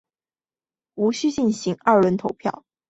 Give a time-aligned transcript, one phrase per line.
[0.95, 2.65] 无须进行第二轮投票。